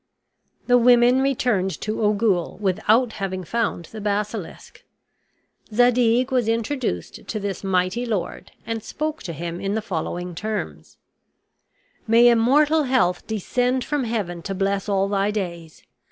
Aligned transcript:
The 0.65 0.79
women 0.79 1.21
returned 1.21 1.79
to 1.81 2.01
Ogul 2.01 2.57
without 2.59 3.13
having 3.13 3.43
found 3.43 3.85
the 3.85 4.01
basilisk. 4.01 4.81
Zadig 5.71 6.31
was 6.31 6.47
introduced 6.47 7.27
to 7.27 7.39
this 7.39 7.63
mighty 7.63 8.03
lord 8.07 8.51
and 8.65 8.81
spoke 8.81 9.21
to 9.21 9.31
him 9.31 9.61
in 9.61 9.75
the 9.75 9.79
following 9.83 10.33
terms: 10.33 10.97
"May 12.07 12.29
immortal 12.29 12.85
health 12.85 13.27
descend 13.27 13.83
from 13.83 14.05
heaven 14.05 14.41
to 14.41 14.55
bless 14.55 14.89
all 14.89 15.07
thy 15.07 15.29
days! 15.29 15.83